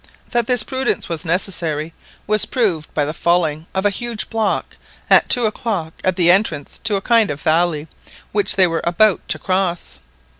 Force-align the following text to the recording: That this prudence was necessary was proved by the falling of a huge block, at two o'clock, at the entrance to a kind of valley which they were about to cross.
That 0.31 0.47
this 0.47 0.63
prudence 0.63 1.09
was 1.09 1.25
necessary 1.25 1.93
was 2.25 2.45
proved 2.47 2.91
by 2.95 3.05
the 3.05 3.13
falling 3.13 3.67
of 3.75 3.85
a 3.85 3.91
huge 3.91 4.31
block, 4.31 4.77
at 5.11 5.29
two 5.29 5.45
o'clock, 5.45 5.93
at 6.03 6.15
the 6.15 6.31
entrance 6.31 6.79
to 6.85 6.95
a 6.95 7.01
kind 7.01 7.29
of 7.29 7.39
valley 7.39 7.87
which 8.31 8.55
they 8.55 8.65
were 8.65 8.81
about 8.83 9.21
to 9.27 9.37
cross. 9.37 9.99